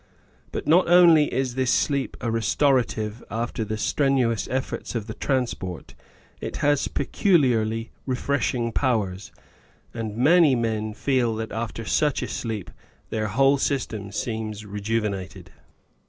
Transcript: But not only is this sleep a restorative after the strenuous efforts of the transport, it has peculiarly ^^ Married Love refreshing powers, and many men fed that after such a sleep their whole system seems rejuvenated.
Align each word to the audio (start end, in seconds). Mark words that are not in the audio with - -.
But 0.51 0.65
not 0.65 0.89
only 0.89 1.31
is 1.31 1.53
this 1.53 1.71
sleep 1.71 2.17
a 2.21 2.31
restorative 2.31 3.23
after 3.29 3.63
the 3.63 3.77
strenuous 3.77 4.47
efforts 4.49 4.95
of 4.95 5.05
the 5.05 5.13
transport, 5.13 5.93
it 6.39 6.55
has 6.57 6.87
peculiarly 6.87 7.69
^^ 7.69 7.69
Married 7.73 7.85
Love 7.85 8.01
refreshing 8.07 8.71
powers, 8.71 9.31
and 9.93 10.17
many 10.17 10.55
men 10.55 10.95
fed 10.95 11.37
that 11.37 11.51
after 11.51 11.85
such 11.85 12.23
a 12.23 12.27
sleep 12.27 12.71
their 13.11 13.27
whole 13.27 13.59
system 13.59 14.11
seems 14.11 14.65
rejuvenated. 14.65 15.51